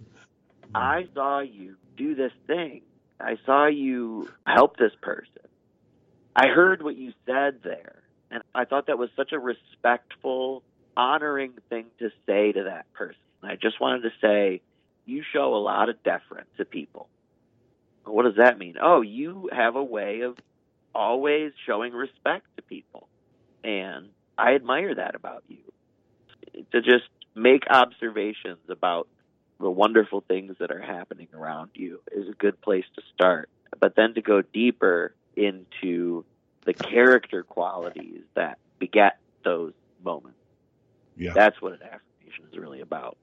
[0.74, 2.82] I saw you do this thing.
[3.18, 5.26] I saw you help this person.
[6.34, 8.02] I heard what you said there.
[8.30, 10.62] And I thought that was such a respectful,
[10.96, 13.16] honoring thing to say to that person.
[13.42, 14.60] I just wanted to say,
[15.06, 17.08] you show a lot of deference to people.
[18.04, 18.76] What does that mean?
[18.80, 20.36] Oh, you have a way of
[20.94, 23.08] always showing respect to people.
[23.62, 25.58] And I admire that about you.
[26.72, 29.08] To just make observations about
[29.58, 33.48] the wonderful things that are happening around you is a good place to start.
[33.78, 36.24] But then to go deeper into
[36.64, 39.72] the character qualities that beget those
[40.04, 40.39] moments.
[41.16, 43.16] Yeah, That's what an affirmation is really about.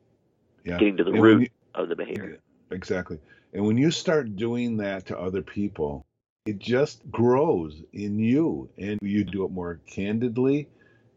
[0.63, 0.77] yeah.
[0.77, 2.39] Getting to the And root you- of the behavior.
[2.71, 3.19] Exactly.
[3.53, 6.05] And when you start doing that to other people,
[6.45, 10.67] it just grows in you and you do it more candidly,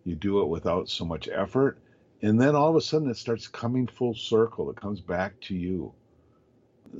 [0.04, 1.78] you do it without so much effort,
[2.22, 4.70] and then all of a sudden it starts coming full circle.
[4.70, 5.92] It comes back to you.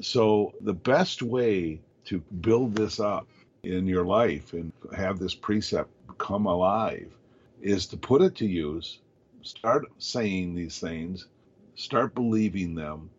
[0.01, 3.27] So the best way to build this up
[3.63, 7.13] in your life and have this precept come alive
[7.61, 8.99] is to put it to use,
[9.43, 11.27] start saying these things,
[11.75, 13.11] start believing them,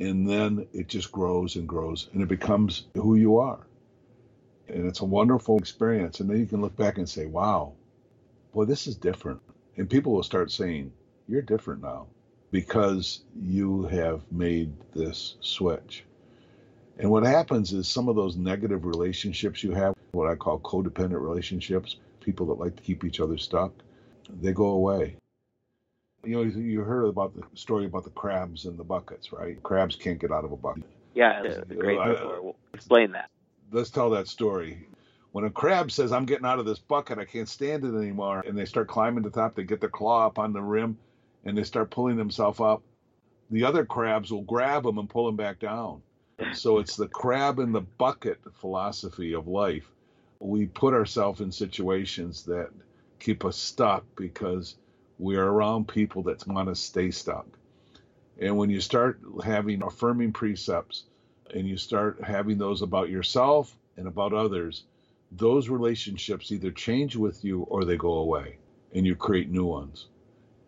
[0.00, 3.66] and then it just grows and grows and it becomes who you are.
[4.68, 6.20] And it's a wonderful experience.
[6.20, 7.72] And then you can look back and say, wow,
[8.52, 9.40] boy, this is different.
[9.76, 10.92] And people will start saying,
[11.26, 12.06] you're different now
[12.50, 16.04] because you have made this switch.
[16.98, 21.20] And what happens is some of those negative relationships you have, what I call codependent
[21.20, 23.72] relationships, people that like to keep each other stuck,
[24.40, 25.16] they go away.
[26.24, 29.62] You know, you heard about the story about the crabs in the buckets, right?
[29.62, 30.84] Crabs can't get out of a bucket.
[31.14, 32.42] Yeah, the, the great Uh, metaphor.
[32.42, 33.30] Well, Explain that.
[33.70, 34.86] Let's tell that story.
[35.32, 38.42] When a crab says, I'm getting out of this bucket, I can't stand it anymore,
[38.46, 40.98] and they start climbing to the top, they get their claw up on the rim,
[41.44, 42.82] and they start pulling themselves up,
[43.50, 46.02] the other crabs will grab them and pull them back down.
[46.52, 49.90] So it's the crab in the bucket philosophy of life.
[50.40, 52.70] We put ourselves in situations that
[53.18, 54.76] keep us stuck because
[55.18, 57.46] we are around people that want to stay stuck.
[58.40, 61.04] And when you start having affirming precepts
[61.54, 64.84] and you start having those about yourself and about others,
[65.32, 68.58] those relationships either change with you or they go away
[68.94, 70.06] and you create new ones.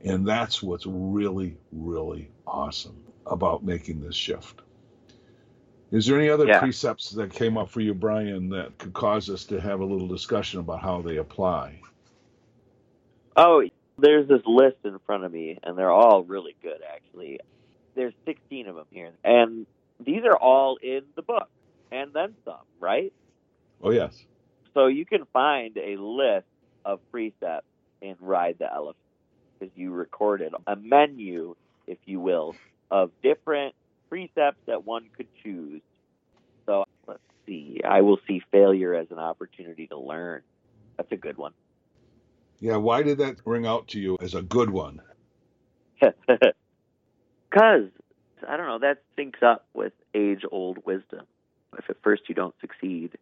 [0.02, 4.62] And that's what's really, really awesome about making this shift.
[5.90, 6.60] Is there any other Yeah.
[6.60, 10.08] precepts that came up for you, Brian, that could cause us to have a little
[10.08, 11.80] discussion about how they apply?
[13.36, 13.62] Oh,
[14.00, 17.40] there's this list in front of me, and they're all really good, actually.
[17.94, 19.66] There's 16 of them here, and
[19.98, 21.48] these are all in the book,
[21.90, 23.12] and then some, right?
[23.82, 24.24] Oh, yes.
[24.74, 26.46] So you can find a list
[26.84, 27.66] of precepts
[28.00, 28.96] in Ride the Elephant
[29.58, 32.54] because you recorded a menu, if you will,
[32.90, 33.74] of different
[34.08, 35.82] precepts that one could choose.
[36.66, 37.80] So let's see.
[37.86, 40.42] I will see failure as an opportunity to learn.
[40.96, 41.52] That's a good one.
[42.60, 45.00] Yeah, why did that ring out to you as a good one?
[47.50, 47.88] Because,
[48.48, 51.26] I don't know, that syncs up with age old wisdom.
[51.76, 53.18] If at first you don't succeed,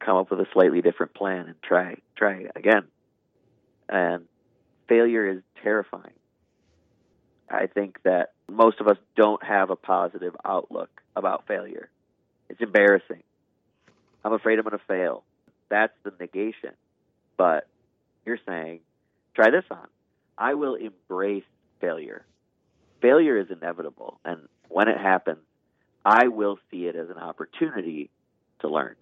[0.00, 2.84] come up with a slightly different plan and try, try again.
[3.88, 4.24] And
[4.88, 6.12] failure is terrifying.
[7.50, 11.88] I think that most of us don't have a positive outlook about failure.
[12.48, 13.22] It's embarrassing.
[14.24, 15.22] I'm afraid I'm going to fail.
[15.68, 16.72] That's the negation.
[17.36, 17.66] But
[18.24, 18.80] you're saying,
[19.34, 19.86] try this on.
[20.36, 21.44] I will embrace
[21.80, 22.24] failure.
[23.00, 24.20] Failure is inevitable.
[24.24, 25.38] And when it happens,
[26.04, 28.10] I will see it as an opportunity
[28.60, 28.96] to learn.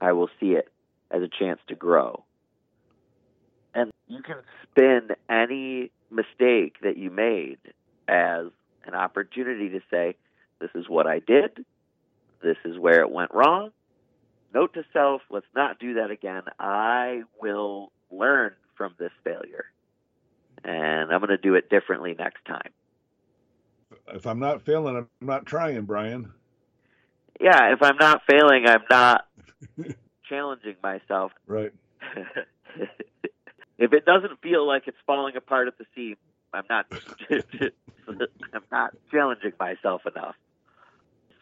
[0.00, 0.68] I will see it
[1.10, 2.24] as a chance to grow.
[3.74, 7.58] And you can spin any mistake that you made
[8.08, 8.46] as
[8.84, 10.16] an opportunity to say,
[10.60, 11.64] this is what I did.
[12.42, 13.70] This is where it went wrong.
[14.52, 16.42] Note to self, let's not do that again.
[16.58, 19.64] I will learn from this failure.
[20.64, 22.70] And I'm going to do it differently next time.
[24.12, 26.32] If I'm not failing, I'm not trying, Brian.
[27.40, 29.26] Yeah, if I'm not failing, I'm not
[30.28, 31.32] challenging myself.
[31.46, 31.72] Right.
[33.78, 36.18] if it doesn't feel like it's falling apart at the seams,
[36.52, 36.86] I'm not
[37.30, 40.34] I'm not challenging myself enough.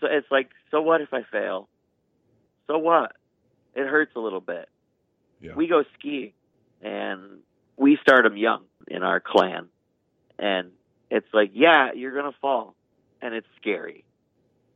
[0.00, 1.68] So it's like, so what if I fail?
[2.66, 3.16] So what?
[3.74, 4.68] It hurts a little bit.
[5.40, 5.54] Yeah.
[5.54, 6.32] We go skiing
[6.82, 7.40] and
[7.76, 9.68] we start them young in our clan.
[10.38, 10.70] And
[11.10, 12.74] it's like, yeah, you're going to fall
[13.20, 14.04] and it's scary.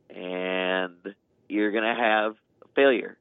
[0.09, 1.15] And
[1.49, 2.35] you're going to have
[2.75, 3.17] failure.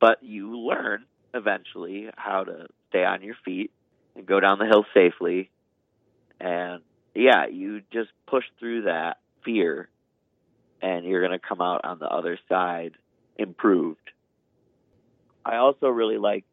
[0.00, 3.70] But you learn eventually how to stay on your feet
[4.14, 5.50] and go down the hill safely.
[6.40, 6.82] And
[7.14, 9.88] yeah, you just push through that fear
[10.82, 12.92] and you're going to come out on the other side
[13.38, 14.10] improved.
[15.44, 16.44] I also really like,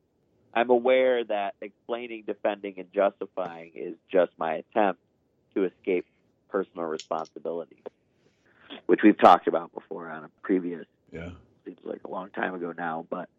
[0.54, 5.02] I'm aware that explaining, defending, and justifying is just my attempt
[5.56, 6.06] to escape
[6.50, 7.78] personal responsibility,
[8.86, 11.32] which we've talked about before on a previous, Yeah.
[11.66, 13.30] seems like a long time ago now, but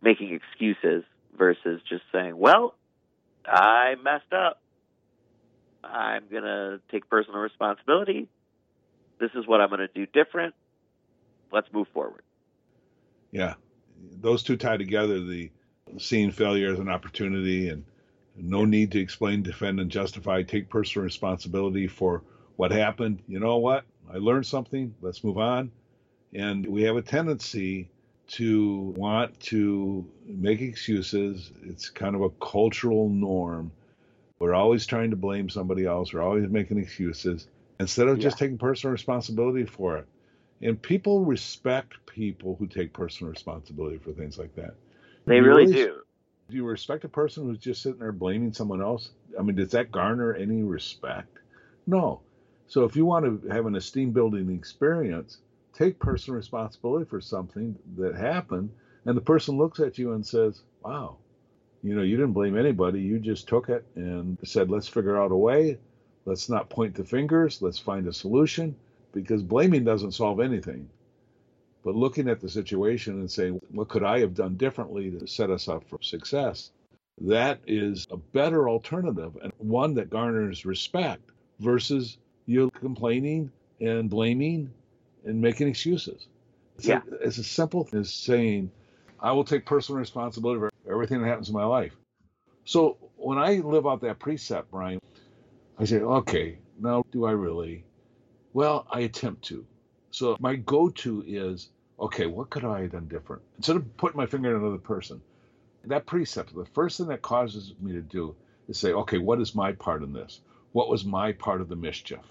[0.00, 1.04] making excuses
[1.36, 2.74] versus just saying, well,
[3.44, 4.60] I messed up.
[5.82, 8.28] I'm going to take personal responsibility.
[9.18, 10.54] This is what I'm going to do different.
[11.52, 12.22] Let's move forward.
[13.32, 13.54] Yeah.
[14.20, 15.50] Those two tie together the
[15.98, 17.84] seeing failure as an opportunity and
[18.36, 20.42] no need to explain, defend, and justify.
[20.42, 22.22] Take personal responsibility for
[22.56, 23.22] what happened.
[23.26, 23.84] You know what?
[24.12, 24.94] I learned something.
[25.00, 25.70] Let's move on.
[26.32, 27.90] And we have a tendency
[28.28, 31.50] to want to make excuses.
[31.64, 33.72] It's kind of a cultural norm.
[34.38, 36.12] We're always trying to blame somebody else.
[36.12, 40.06] We're always making excuses instead of just taking personal responsibility for it.
[40.62, 44.74] And people respect people who take personal responsibility for things like that.
[45.26, 45.96] They really always- do.
[46.48, 49.12] Do you respect a person who's just sitting there blaming someone else?
[49.38, 51.38] I mean, does that garner any respect?
[51.86, 52.22] No.
[52.66, 55.38] So if you want to have an esteem building experience,
[55.72, 58.70] take personal responsibility for something that happened,
[59.04, 61.18] and the person looks at you and says, "Wow,
[61.82, 63.00] you know, you didn't blame anybody.
[63.00, 65.78] You just took it and said, let's figure out a way.
[66.24, 67.62] Let's not point the fingers.
[67.62, 68.74] Let's find a solution."
[69.12, 70.88] Because blaming doesn't solve anything.
[71.82, 75.50] But looking at the situation and saying, what could I have done differently to set
[75.50, 76.72] us up for success?
[77.20, 81.22] That is a better alternative and one that garners respect
[81.58, 83.50] versus you complaining
[83.80, 84.70] and blaming
[85.24, 86.26] and making excuses.
[86.76, 87.02] It's, Yeah.
[87.10, 88.70] a, it's as simple as saying,
[89.18, 91.94] I will take personal responsibility for everything that happens in my life.
[92.64, 94.98] So when I live out that precept, Brian,
[95.78, 97.84] I say, okay, now do I really?
[98.52, 99.66] Well, I attempt to.
[100.10, 103.42] So my go-to is, okay, what could I have done different?
[103.56, 105.20] Instead of putting my finger on another person,
[105.84, 108.34] that precept, the first thing that causes me to do
[108.68, 110.40] is say, okay, what is my part in this?
[110.72, 112.24] What was my part of the mischief?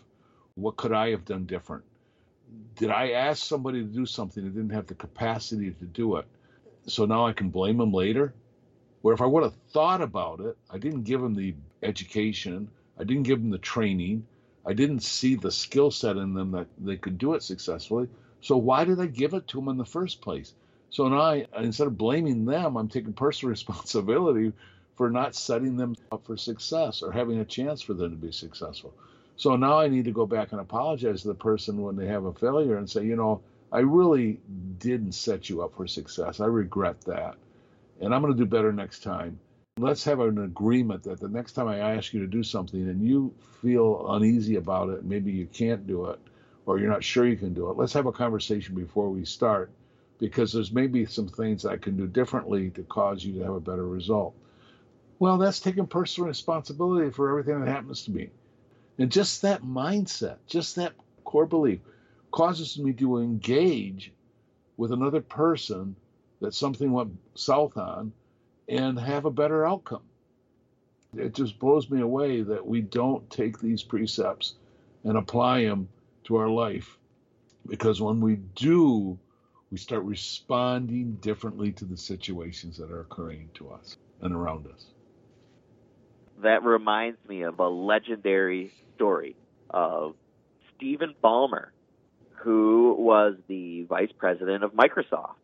[0.56, 1.84] What could I have done different?
[2.76, 6.26] Did I ask somebody to do something that didn't have the capacity to do it?
[6.88, 8.34] So now I can blame them later?
[9.02, 13.04] Where if I would have thought about it, I didn't give them the education, I
[13.04, 14.26] didn't give them the training,
[14.66, 18.10] I didn't see the skill set in them that they could do it successfully.
[18.42, 20.54] So why did I give it to them in the first place?
[20.90, 24.54] So now I, instead of blaming them, I'm taking personal responsibility
[24.96, 28.32] for not setting them up for success or having a chance for them to be
[28.32, 28.94] successful.
[29.38, 32.26] So now I need to go back and apologize to the person when they have
[32.26, 33.42] a failure and say, you know,
[33.72, 34.40] I really
[34.80, 36.40] didn't set you up for success.
[36.42, 37.36] I regret that.
[38.02, 39.40] And I'm going to do better next time.
[39.82, 43.06] Let's have an agreement that the next time I ask you to do something and
[43.06, 46.20] you feel uneasy about it, maybe you can't do it,
[46.66, 49.72] or you're not sure you can do it, let's have a conversation before we start
[50.20, 53.60] because there's maybe some things I can do differently to cause you to have a
[53.60, 54.34] better result.
[55.20, 58.30] Well, that's taking personal responsibility for everything that happens to me.
[58.98, 61.80] And just that mindset, just that core belief,
[62.32, 64.12] causes me to engage
[64.78, 65.96] with another person
[66.42, 68.12] that something went south on
[68.70, 70.04] and have a better outcome.
[71.18, 74.54] It just blows me away that we don't take these precepts
[75.04, 75.90] and apply them
[76.26, 76.98] to our life.
[77.68, 79.18] Because when we do,
[79.72, 84.86] we start responding differently to the situations that are occurring to us and around us.
[86.44, 89.36] That reminds me of a legendary story
[89.72, 90.16] of
[90.76, 91.70] Stephen Ballmer,
[92.36, 95.36] who was the vice president of Microsoft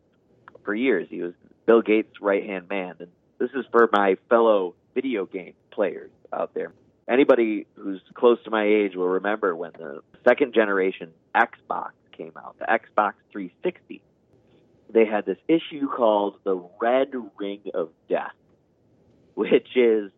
[0.64, 1.08] for years.
[1.10, 1.34] He was
[1.66, 2.94] Bill Gates' right hand man.
[3.00, 3.08] And
[3.38, 6.72] this is for my fellow video game players out there.
[7.08, 12.56] Anybody who's close to my age will remember when the second generation Xbox came out,
[12.58, 14.02] the Xbox 360.
[14.92, 18.34] They had this issue called the Red Ring of Death,
[19.34, 20.10] which is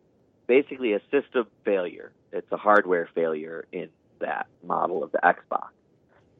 [0.47, 2.11] basically a system failure.
[2.31, 3.89] It's a hardware failure in
[4.19, 5.69] that model of the Xbox.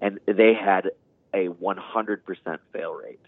[0.02, 0.92] And they had
[1.34, 3.20] a 100% fail rate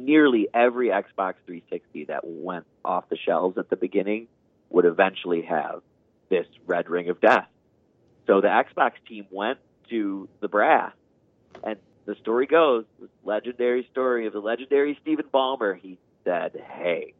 [0.00, 4.28] nearly every Xbox 360 that went off the shelves at the beginning
[4.70, 5.82] would eventually have
[6.28, 7.48] this red ring of death.
[8.26, 9.58] So the Xbox team went
[9.90, 10.92] to the brass,
[11.64, 11.76] and
[12.06, 15.78] the story goes, this legendary story of the legendary Stephen Ballmer.
[15.78, 17.14] He said, "Hey,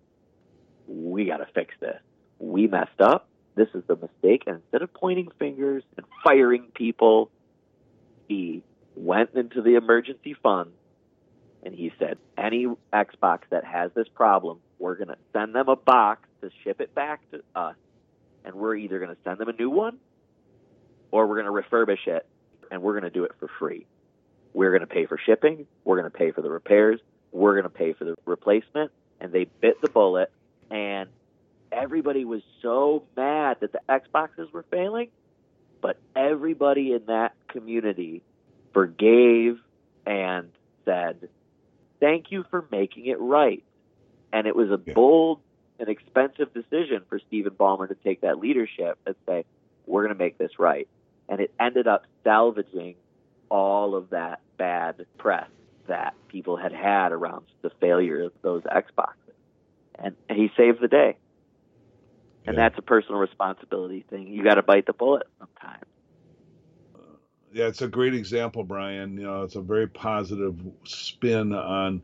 [0.87, 2.01] we got to fix this.
[2.39, 3.29] We messed up.
[3.57, 7.31] This is the mistake." And instead of pointing fingers and firing people,
[8.29, 8.63] he
[8.95, 10.73] went into the emergency fund
[11.63, 15.77] and he said, any Xbox that has this problem, we're going to send them a
[15.77, 17.77] box to ship it back to us,
[18.45, 19.99] and we're either going to send them a new one
[21.11, 22.27] or we're going to refurbish it,
[22.71, 23.87] and we're going to do it for free.
[24.53, 27.01] We're going to pay for shipping, we're going to pay for the repairs,
[27.33, 28.91] we're going to pay for the replacement,
[29.21, 30.31] and they bit the bullet,
[30.71, 31.09] and
[31.71, 35.09] everybody was so mad that the Xboxes were failing,
[35.81, 38.23] but everybody in that community
[38.73, 39.59] forgave
[40.07, 40.51] and
[40.85, 41.29] said,
[42.01, 43.63] thank you for making it right.
[44.33, 44.95] And it was a yeah.
[44.95, 45.41] bold
[45.79, 49.45] and expensive decision for Stephen Ballmer to take that leadership and say,
[49.87, 50.89] we're going to make this right.
[51.29, 52.97] And it ended up salvaging
[53.49, 55.49] all of that bad press
[55.87, 59.15] that people had had around the failure of those Xboxes.
[59.99, 61.17] And, and he saved the day.
[62.47, 62.69] And yeah.
[62.69, 64.29] that's a personal responsibility thing.
[64.29, 65.85] You got to bite the bullet sometimes
[67.53, 69.17] yeah, it's a great example, Brian.
[69.17, 72.03] You know, it's a very positive spin on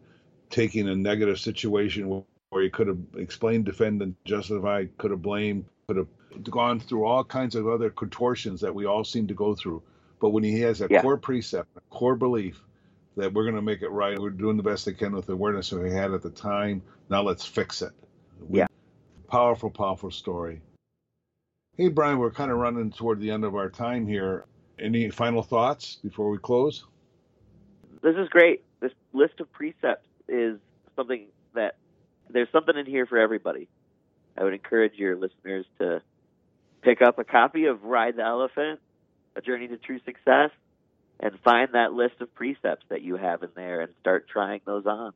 [0.51, 5.97] taking a negative situation where you could have explained, defended, justified, could have blamed, could
[5.97, 6.09] have
[6.45, 9.83] gone through all kinds of other contortions that we all seem to go through.
[10.21, 11.03] But when he has a yeah.
[11.03, 12.63] core precept, a core belief
[13.17, 15.33] that we're going to make it right, we're doing the best they can with the
[15.33, 16.83] awareness that we had at the time.
[17.09, 17.93] Now let's fix it.
[18.49, 18.67] We, yeah.
[19.31, 20.61] Powerful, powerful story.
[21.77, 24.47] Hey, Brian, we're kind of running toward the end of our time here.
[24.79, 26.85] Any final thoughts before we close?
[28.03, 28.63] This is great.
[28.81, 30.59] This list of precepts is
[30.95, 31.77] something that
[32.29, 33.69] there's something in here for everybody.
[34.37, 36.03] I would encourage your listeners to
[36.83, 38.81] pick up a copy of Ride the Elephant,
[39.35, 40.51] A Journey to True Success,
[41.21, 44.85] and find that list of precepts that you have in there and start trying those
[44.85, 45.13] on.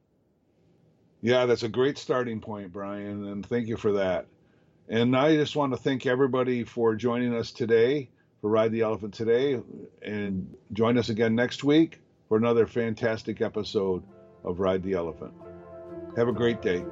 [1.20, 4.26] Yeah, that's a great starting point, Brian, and thank you for that.
[4.88, 8.08] And I just want to thank everybody for joining us today
[8.40, 9.60] for Ride the Elephant today.
[10.02, 14.02] And join us again next week for another fantastic episode
[14.44, 15.34] of Ride the Elephant.
[16.16, 16.84] Have a great day.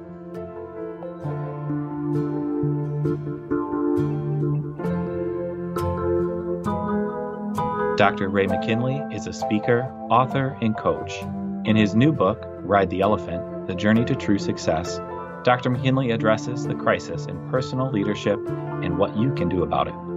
[7.97, 8.29] Dr.
[8.29, 11.21] Ray McKinley is a speaker, author, and coach.
[11.65, 15.01] In his new book, Ride the Elephant The Journey to True Success,
[15.43, 15.69] Dr.
[15.69, 18.39] McKinley addresses the crisis in personal leadership
[18.83, 20.08] and what you can do about it.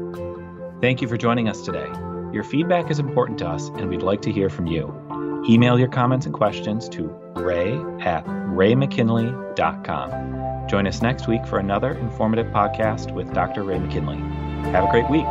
[0.83, 1.87] Thank you for joining us today.
[2.33, 4.93] Your feedback is important to us, and we'd like to hear from you.
[5.49, 7.05] Email your comments and questions to
[7.37, 10.69] ray at raymckinley.com.
[10.69, 13.63] Join us next week for another informative podcast with Dr.
[13.63, 14.17] Ray McKinley.
[14.73, 15.29] Have a great week.